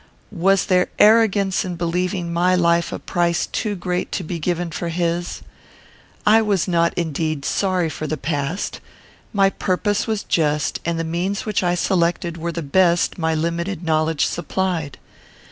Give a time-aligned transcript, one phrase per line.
[0.33, 4.89] Was there arrogance in believing my life a price too great to be given for
[4.89, 5.43] his?
[6.25, 8.79] I was not, indeed, sorry for the past.
[9.31, 13.83] My purpose was just, and the means which I selected were the best my limited
[13.83, 14.97] knowledge supplied.